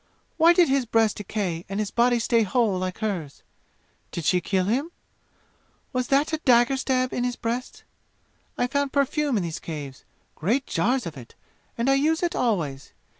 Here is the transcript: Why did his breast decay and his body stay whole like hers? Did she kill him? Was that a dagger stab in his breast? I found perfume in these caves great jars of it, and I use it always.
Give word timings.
Why 0.37 0.53
did 0.53 0.67
his 0.67 0.87
breast 0.87 1.17
decay 1.17 1.63
and 1.69 1.79
his 1.79 1.91
body 1.91 2.17
stay 2.17 2.41
whole 2.41 2.79
like 2.79 2.97
hers? 2.97 3.43
Did 4.09 4.25
she 4.25 4.41
kill 4.41 4.65
him? 4.65 4.89
Was 5.93 6.07
that 6.07 6.33
a 6.33 6.37
dagger 6.39 6.75
stab 6.75 7.13
in 7.13 7.23
his 7.23 7.35
breast? 7.35 7.83
I 8.57 8.65
found 8.65 8.93
perfume 8.93 9.37
in 9.37 9.43
these 9.43 9.59
caves 9.59 10.03
great 10.33 10.65
jars 10.65 11.05
of 11.05 11.17
it, 11.17 11.35
and 11.77 11.87
I 11.87 11.93
use 11.93 12.23
it 12.23 12.35
always. 12.35 12.93